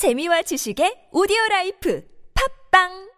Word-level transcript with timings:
재미와 0.00 0.40
지식의 0.48 1.12
오디오 1.12 1.36
라이프. 1.50 2.00
팝빵 2.32 3.09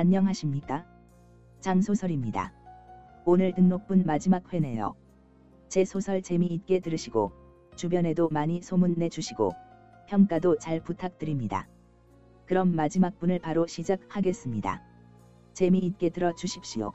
안녕하십니까? 0.00 0.86
장소설입니다. 1.60 2.54
오늘 3.26 3.52
등록분 3.52 4.04
마지막 4.06 4.50
회네요. 4.50 4.96
제 5.68 5.84
소설 5.84 6.22
재미있게 6.22 6.80
들으시고 6.80 7.32
주변에도 7.76 8.30
많이 8.30 8.62
소문 8.62 8.94
내 8.94 9.10
주시고 9.10 9.52
평가도 10.08 10.56
잘 10.56 10.80
부탁드립니다. 10.82 11.68
그럼 12.46 12.74
마지막 12.74 13.18
분을 13.18 13.40
바로 13.40 13.66
시작하겠습니다. 13.66 14.82
재미있게 15.52 16.08
들어주십시오. 16.08 16.94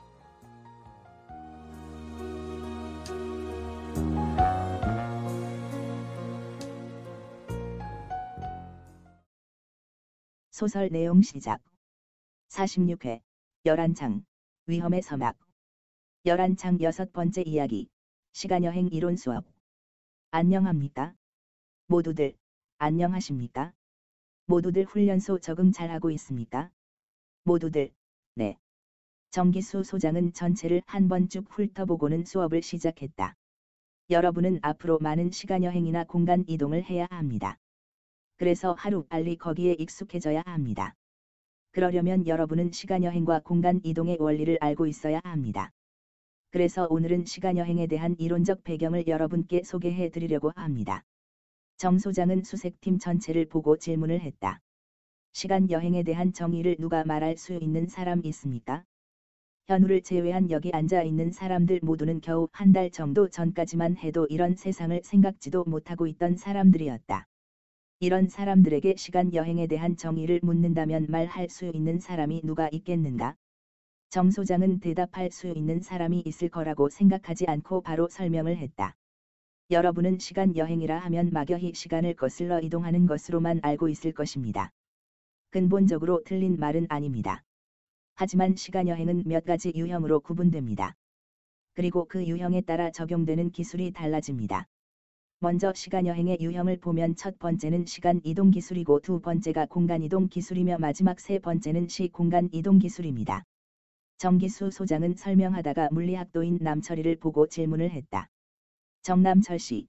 소설 10.50 10.88
내용 10.90 11.22
시작 11.22 11.60
46회 12.48 13.20
열한창 13.64 14.24
위험의 14.66 15.02
서막 15.02 15.36
열한창 16.24 16.80
여섯 16.80 17.12
번째 17.12 17.42
이야기 17.42 17.88
시간여행 18.32 18.88
이론 18.92 19.16
수업 19.16 19.44
안녕합니까? 20.30 21.14
모두들 21.86 22.34
안녕하십니까? 22.78 23.72
모두들 24.46 24.84
훈련소 24.84 25.38
적응 25.40 25.72
잘하고 25.72 26.10
있습니까? 26.12 26.70
모두들 27.44 27.90
네. 28.34 28.58
정기수 29.30 29.82
소장은 29.84 30.32
전체를 30.32 30.82
한 30.86 31.08
번 31.08 31.28
쭉 31.28 31.46
훑어보고는 31.50 32.24
수업을 32.24 32.62
시작했다. 32.62 33.34
여러분은 34.10 34.60
앞으로 34.62 34.98
많은 35.00 35.30
시간여행이나 35.30 36.04
공간 36.04 36.44
이동을 36.48 36.84
해야 36.84 37.06
합니다. 37.10 37.58
그래서 38.36 38.74
하루 38.74 39.04
빨리 39.04 39.36
거기에 39.36 39.72
익숙해져야 39.74 40.42
합니다. 40.46 40.94
그러려면 41.76 42.26
여러분은 42.26 42.72
시간여행과 42.72 43.40
공간 43.40 43.82
이동의 43.84 44.16
원리를 44.18 44.56
알고 44.62 44.86
있어야 44.86 45.20
합니다. 45.24 45.72
그래서 46.50 46.86
오늘은 46.88 47.26
시간여행에 47.26 47.86
대한 47.86 48.16
이론적 48.18 48.64
배경을 48.64 49.06
여러분께 49.06 49.62
소개해 49.62 50.08
드리려고 50.08 50.52
합니다. 50.56 51.04
정 51.76 51.98
소장은 51.98 52.44
수색팀 52.44 52.98
전체를 52.98 53.44
보고 53.44 53.76
질문을 53.76 54.22
했다. 54.22 54.62
시간여행에 55.34 56.02
대한 56.02 56.32
정의를 56.32 56.76
누가 56.78 57.04
말할 57.04 57.36
수 57.36 57.52
있는 57.52 57.88
사람 57.88 58.24
있습니까? 58.24 58.82
현우를 59.66 60.00
제외한 60.00 60.50
여기 60.50 60.70
앉아 60.72 61.02
있는 61.02 61.30
사람들 61.30 61.80
모두는 61.82 62.22
겨우 62.22 62.48
한 62.52 62.72
달 62.72 62.90
정도 62.90 63.28
전까지만 63.28 63.98
해도 63.98 64.26
이런 64.30 64.56
세상을 64.56 64.98
생각지도 65.04 65.64
못하고 65.64 66.06
있던 66.06 66.38
사람들이었다. 66.38 67.26
이런 67.98 68.28
사람들에게 68.28 68.96
시간 68.98 69.32
여행에 69.32 69.66
대한 69.68 69.96
정의를 69.96 70.40
묻는다면 70.42 71.06
말할 71.08 71.48
수 71.48 71.64
있는 71.64 71.98
사람이 71.98 72.42
누가 72.44 72.68
있겠는가? 72.70 73.36
정 74.10 74.30
소장은 74.30 74.80
대답할 74.80 75.30
수 75.30 75.48
있는 75.48 75.80
사람이 75.80 76.22
있을 76.26 76.50
거라고 76.50 76.90
생각하지 76.90 77.46
않고 77.46 77.80
바로 77.80 78.06
설명을 78.10 78.58
했다. 78.58 78.94
여러분은 79.70 80.18
시간 80.18 80.54
여행이라 80.58 80.98
하면 80.98 81.30
막연히 81.32 81.72
시간을 81.72 82.12
거슬러 82.12 82.60
이동하는 82.60 83.06
것으로만 83.06 83.60
알고 83.62 83.88
있을 83.88 84.12
것입니다. 84.12 84.70
근본적으로 85.48 86.22
틀린 86.26 86.58
말은 86.58 86.88
아닙니다. 86.90 87.44
하지만 88.14 88.56
시간 88.56 88.88
여행은 88.88 89.22
몇 89.24 89.46
가지 89.46 89.72
유형으로 89.74 90.20
구분됩니다. 90.20 90.94
그리고 91.72 92.04
그 92.04 92.26
유형에 92.26 92.60
따라 92.60 92.90
적용되는 92.90 93.52
기술이 93.52 93.92
달라집니다. 93.92 94.66
먼저 95.46 95.72
시간여행의 95.72 96.38
유형을 96.40 96.78
보면 96.78 97.14
첫 97.14 97.38
번째는 97.38 97.86
시간 97.86 98.20
이동 98.24 98.50
기술이고 98.50 98.98
두 98.98 99.20
번째가 99.20 99.66
공간 99.66 100.02
이동 100.02 100.26
기술이며 100.26 100.78
마지막 100.78 101.20
세 101.20 101.38
번째는 101.38 101.86
시 101.86 102.08
공간 102.08 102.48
이동 102.50 102.80
기술입니다. 102.80 103.44
정기수 104.18 104.72
소장은 104.72 105.14
설명하다가 105.14 105.90
물리학도인 105.92 106.58
남철이를 106.60 107.14
보고 107.20 107.46
질문을 107.46 107.92
했다. 107.92 108.26
정남철 109.02 109.60
씨, 109.60 109.86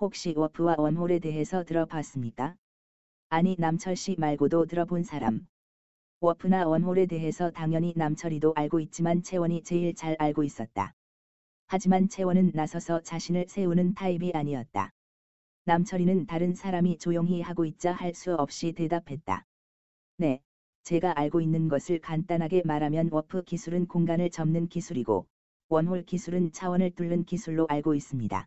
혹시 0.00 0.34
워프와 0.36 0.76
원홀에 0.78 1.18
대해서 1.18 1.64
들어봤습니까? 1.64 2.54
아니 3.28 3.56
남철 3.58 3.96
씨 3.96 4.14
말고도 4.16 4.66
들어본 4.66 5.02
사람. 5.02 5.48
워프나 6.20 6.68
원홀에 6.68 7.06
대해서 7.06 7.50
당연히 7.50 7.92
남철이도 7.96 8.52
알고 8.54 8.78
있지만 8.78 9.24
채원이 9.24 9.64
제일 9.64 9.96
잘 9.96 10.14
알고 10.20 10.44
있었다. 10.44 10.94
하지만 11.72 12.06
채원은 12.06 12.50
나서서 12.52 13.00
자신을 13.00 13.46
세우는 13.48 13.94
타입이 13.94 14.32
아니었다. 14.34 14.90
남철이는 15.64 16.26
다른 16.26 16.54
사람이 16.54 16.98
조용히 16.98 17.40
하고 17.40 17.64
있자 17.64 17.94
할 17.94 18.12
수 18.12 18.34
없이 18.34 18.72
대답했다. 18.72 19.46
네, 20.18 20.40
제가 20.82 21.14
알고 21.16 21.40
있는 21.40 21.70
것을 21.70 21.98
간단하게 21.98 22.60
말하면 22.66 23.08
워프 23.10 23.44
기술은 23.44 23.86
공간을 23.86 24.28
접는 24.28 24.68
기술이고, 24.68 25.24
웜홀 25.70 26.02
기술은 26.02 26.52
차원을 26.52 26.90
뚫는 26.90 27.24
기술로 27.24 27.64
알고 27.70 27.94
있습니다. 27.94 28.46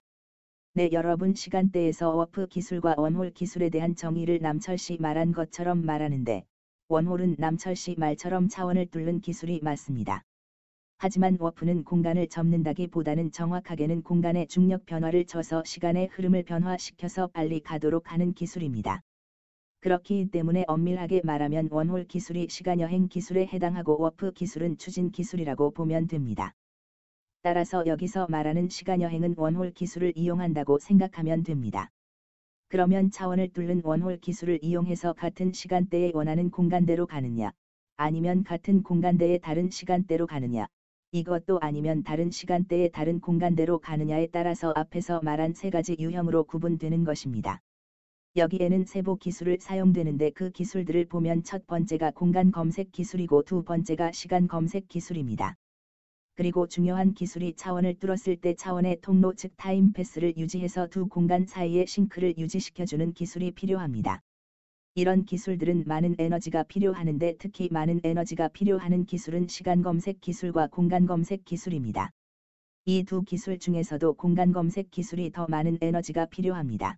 네, 0.76 0.90
여러분 0.92 1.34
시간대에서 1.34 2.12
워프 2.12 2.46
기술과 2.46 2.94
웜홀 2.96 3.32
기술에 3.32 3.70
대한 3.70 3.96
정의를 3.96 4.38
남철 4.40 4.78
씨 4.78 4.98
말한 5.00 5.32
것처럼 5.32 5.84
말하는데, 5.84 6.44
웜홀은 6.90 7.38
남철 7.40 7.76
씨 7.76 7.96
말처럼 7.98 8.50
차원을 8.50 8.86
뚫는 8.86 9.22
기술이 9.22 9.62
맞습니다. 9.64 10.22
하지만 10.98 11.36
워프는 11.40 11.84
공간을 11.84 12.28
접는다기 12.28 12.88
보다는 12.88 13.32
정확하게는 13.32 14.02
공간의 14.02 14.48
중력 14.48 14.86
변화를 14.86 15.26
줘서 15.26 15.62
시간의 15.66 16.08
흐름을 16.08 16.44
변화시켜서 16.44 17.28
빨리 17.28 17.60
가도록 17.60 18.12
하는 18.14 18.34
기술입니다. 18.34 19.02
그렇기 19.82 20.30
때문에 20.32 20.64
엄밀하게 20.68 21.22
말하면 21.24 21.68
웜홀 21.70 22.06
기술이 22.06 22.48
시간여행 22.50 23.10
기술에 23.10 23.46
해당하고 23.46 24.00
워프 24.00 24.32
기술은 24.32 24.78
추진 24.78 25.12
기술이라고 25.12 25.72
보면 25.72 26.08
됩니다. 26.08 26.54
따라서 27.42 27.86
여기서 27.86 28.28
말하는 28.30 28.70
시간여행은 28.70 29.36
웜홀 29.38 29.72
기술을 29.72 30.14
이용한다고 30.16 30.80
생각하면 30.80 31.44
됩니다. 31.44 31.90
그러면 32.70 33.12
차원을 33.12 33.50
뚫는 33.50 33.82
웜홀 33.84 34.18
기술을 34.18 34.60
이용해서 34.64 35.14
같은 35.14 35.52
시간대에 35.52 36.12
원하는 36.16 36.50
공간대로 36.50 37.06
가느냐, 37.06 37.52
아니면 37.98 38.44
같은 38.44 38.82
공간대에 38.82 39.38
다른 39.38 39.70
시간대로 39.70 40.26
가느냐, 40.26 40.66
이것도 41.16 41.60
아니면 41.62 42.04
다른 42.04 42.30
시간대에 42.30 42.90
다른 42.90 43.22
공간대로 43.22 43.80
가느냐에 43.80 44.28
따라서 44.34 44.74
앞에서 44.76 45.22
말한 45.24 45.54
세 45.54 45.70
가지 45.70 45.96
유형으로 45.98 46.44
구분되는 46.44 47.06
것입니다. 47.06 47.62
여기에는 48.36 48.84
세부 48.84 49.16
기술을 49.16 49.56
사용되는데 49.62 50.32
그 50.32 50.50
기술들을 50.50 51.06
보면 51.06 51.44
첫 51.44 51.66
번째가 51.68 52.12
공간 52.12 52.52
검색 52.52 52.92
기술이고 52.92 53.44
두 53.44 53.64
번째가 53.64 54.12
시간 54.12 54.50
검색 54.50 54.90
기술입니다. 54.90 55.56
그리고 56.36 56.68
중요한 56.68 57.14
기술이 57.14 57.54
차원을 57.54 57.94
뚫었을 57.94 58.36
때 58.36 58.54
차원의 58.54 58.98
통로 59.02 59.32
즉 59.32 59.54
타임 59.56 59.94
패스를 59.94 60.34
유지해서 60.36 60.88
두 60.88 61.08
공간 61.08 61.46
사이의 61.46 61.88
싱크를 61.88 62.34
유지시켜주는 62.38 63.14
기술이 63.14 63.52
필요합니다. 63.52 64.20
이런 64.98 65.26
기술들은 65.26 65.84
많은 65.88 66.16
에너지가 66.18 66.64
필요하는데 66.64 67.36
특히 67.38 67.68
많은 67.70 68.00
에너지가 68.06 68.48
필요하는 68.48 69.06
기술은 69.06 69.50
시간 69.50 69.82
검색 69.82 70.22
기술과 70.22 70.68
공간 70.68 71.06
검색 71.06 71.44
기술입니다. 71.44 72.12
이 72.86 73.04
두 73.04 73.22
기술 73.24 73.60
중에서도 73.60 74.14
공간 74.14 74.54
검색 74.54 74.92
기술이 74.92 75.32
더 75.32 75.48
많은 75.50 75.80
에너지가 75.82 76.28
필요합니다. 76.28 76.96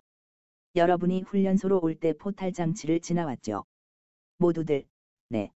여러분이 0.76 1.22
훈련소로 1.22 1.80
올 1.82 1.96
때 1.96 2.12
포탈 2.12 2.52
장치를 2.52 3.00
지나왔죠. 3.00 3.64
모두들, 4.38 4.84
네. 5.30 5.50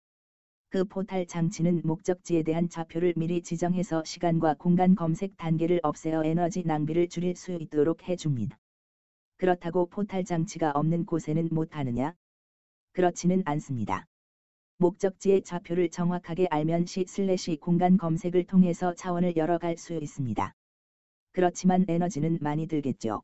그 0.70 0.84
포탈 0.84 1.26
장치는 1.26 1.82
목적지에 1.84 2.44
대한 2.44 2.68
좌표를 2.68 3.14
미리 3.16 3.42
지정해서 3.42 4.04
시간과 4.04 4.54
공간 4.54 4.94
검색 4.94 5.36
단계를 5.38 5.80
없애어 5.82 6.24
에너지 6.24 6.62
낭비를 6.62 7.08
줄일 7.08 7.34
수 7.34 7.52
있도록 7.60 8.08
해줍니다. 8.08 8.56
그렇다고 9.38 9.86
포탈 9.86 10.24
장치가 10.24 10.70
없는 10.70 11.04
곳에는 11.04 11.48
못 11.50 11.70
가느냐? 11.70 12.14
그렇지는 12.98 13.44
않습니다. 13.44 14.06
목적지의 14.78 15.44
좌표를 15.44 15.88
정확하게 15.88 16.48
알면 16.50 16.86
시 16.86 17.04
슬래시 17.06 17.58
공간 17.58 17.96
검색을 17.96 18.42
통해서 18.42 18.92
차원을 18.92 19.36
열어갈 19.36 19.76
수 19.76 19.94
있습니다. 19.94 20.52
그렇지만 21.30 21.84
에너지는 21.86 22.38
많이 22.40 22.66
들겠죠. 22.66 23.22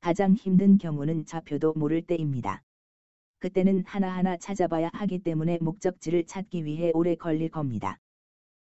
가장 0.00 0.32
힘든 0.32 0.78
경우는 0.78 1.26
좌표도 1.26 1.74
모를 1.74 2.00
때입니다. 2.00 2.62
그때는 3.40 3.84
하나하나 3.84 4.38
찾아봐야 4.38 4.88
하기 4.94 5.18
때문에 5.18 5.58
목적지를 5.60 6.24
찾기 6.24 6.64
위해 6.64 6.90
오래 6.94 7.16
걸릴 7.16 7.50
겁니다. 7.50 7.98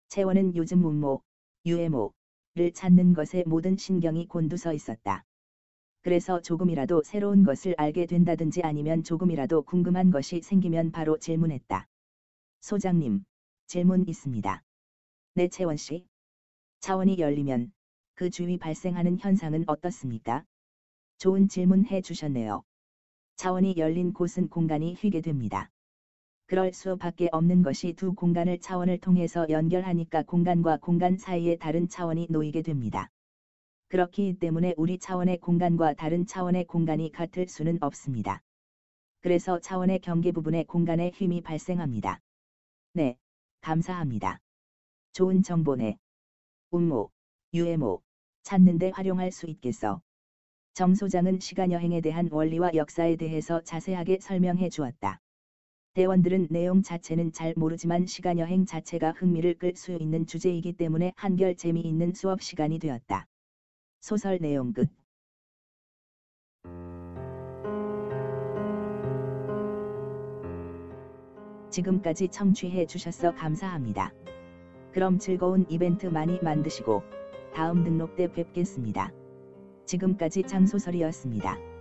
채원은 0.08 0.56
요즘 0.56 0.82
운모, 0.82 1.20
유해모를 1.66 2.72
찾는 2.72 3.12
것에 3.12 3.44
모든 3.46 3.76
신경이 3.76 4.28
곤두서 4.28 4.72
있었다. 4.72 5.24
그래서 6.02 6.40
조금이라도 6.40 7.02
새로운 7.04 7.44
것을 7.44 7.74
알게 7.78 8.06
된다든지 8.06 8.62
아니면 8.62 9.04
조금이라도 9.04 9.62
궁금한 9.62 10.10
것이 10.10 10.40
생기면 10.42 10.90
바로 10.90 11.16
질문했다. 11.16 11.86
소장님, 12.60 13.24
질문 13.66 14.08
있습니다. 14.08 14.62
네, 15.34 15.48
채원 15.48 15.76
씨. 15.76 16.06
차원이 16.80 17.18
열리면 17.18 17.72
그 18.14 18.30
주위 18.30 18.58
발생하는 18.58 19.18
현상은 19.20 19.62
어떻습니까? 19.68 20.44
좋은 21.18 21.46
질문 21.46 21.86
해 21.86 22.00
주셨네요. 22.00 22.64
차원이 23.36 23.74
열린 23.76 24.12
곳은 24.12 24.48
공간이 24.48 24.94
휘게 24.94 25.20
됩니다. 25.20 25.70
그럴 26.46 26.72
수밖에 26.72 27.28
없는 27.30 27.62
것이 27.62 27.92
두 27.92 28.12
공간을 28.12 28.58
차원을 28.58 28.98
통해서 28.98 29.46
연결하니까 29.48 30.24
공간과 30.24 30.78
공간 30.78 31.16
사이에 31.16 31.56
다른 31.56 31.88
차원이 31.88 32.26
놓이게 32.28 32.62
됩니다. 32.62 33.08
그렇기 33.92 34.36
때문에 34.40 34.72
우리 34.78 34.96
차원의 34.96 35.36
공간과 35.36 35.92
다른 35.92 36.24
차원의 36.24 36.64
공간이 36.64 37.12
같을 37.12 37.46
수는 37.46 37.76
없습니다. 37.82 38.40
그래서 39.20 39.60
차원의 39.60 39.98
경계 39.98 40.32
부분에 40.32 40.64
공간의 40.64 41.10
힘이 41.10 41.42
발생합니다. 41.42 42.18
네, 42.94 43.18
감사합니다. 43.60 44.38
좋은 45.12 45.42
정보네. 45.42 45.98
운모, 46.70 47.10
유해모, 47.52 48.00
찾는데 48.44 48.92
활용할 48.94 49.30
수 49.30 49.44
있겠어. 49.50 50.00
정 50.72 50.94
소장은 50.94 51.40
시간여행에 51.40 52.00
대한 52.00 52.30
원리와 52.32 52.70
역사에 52.74 53.16
대해서 53.16 53.60
자세하게 53.60 54.20
설명해 54.22 54.70
주었다. 54.70 55.20
대원들은 55.92 56.46
내용 56.48 56.80
자체는 56.80 57.32
잘 57.32 57.52
모르지만 57.58 58.06
시간여행 58.06 58.64
자체가 58.64 59.12
흥미를 59.12 59.52
끌 59.58 59.76
수 59.76 59.92
있는 59.92 60.24
주제이기 60.24 60.72
때문에 60.72 61.12
한결 61.14 61.54
재미있는 61.54 62.14
수업 62.14 62.40
시간이 62.40 62.78
되었다. 62.78 63.26
소설 64.02 64.38
내용 64.40 64.72
끝. 64.72 64.88
지금까지 71.70 72.28
청취해 72.28 72.84
주셔서 72.86 73.32
감사합니다. 73.36 74.12
그럼 74.92 75.18
즐거운 75.18 75.64
이벤트 75.68 76.06
많이 76.06 76.40
만드시고 76.42 77.04
다음 77.54 77.84
등록 77.84 78.16
때 78.16 78.30
뵙겠습니다. 78.30 79.12
지금까지 79.86 80.42
장소설이었습니다. 80.42 81.71